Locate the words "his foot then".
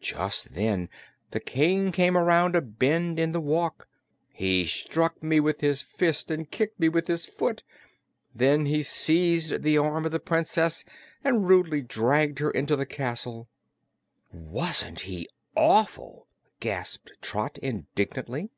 7.06-8.64